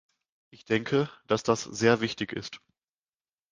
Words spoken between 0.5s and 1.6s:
Ich denke, dass